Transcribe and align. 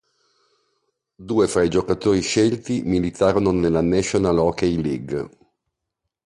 Due 1.15 1.47
fra 1.47 1.61
i 1.61 1.69
giocatori 1.69 2.21
scelti 2.23 2.81
militarono 2.83 3.51
nella 3.51 3.81
National 3.81 4.39
Hockey 4.39 4.81
League. 4.81 5.29